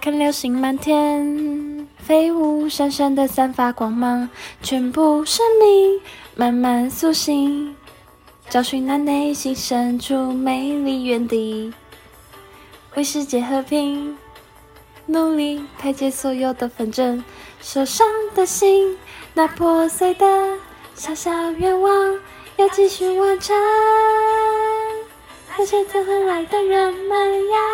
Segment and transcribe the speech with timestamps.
[0.00, 4.30] 看流星满天飞舞，闪闪的散发光芒，
[4.62, 6.00] 全部生命
[6.34, 7.76] 慢慢苏醒，
[8.48, 11.70] 找寻那内心深处美丽原地，
[12.94, 14.16] 为世界和平
[15.04, 17.22] 努力，排解所有的纷争，
[17.60, 18.96] 受伤的心，
[19.34, 20.24] 那破碎的
[20.94, 22.18] 小小愿望
[22.56, 23.54] 要继续完成，
[25.58, 27.69] 那些走很来的人们呀。